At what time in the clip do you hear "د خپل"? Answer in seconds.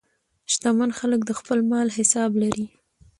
1.25-1.59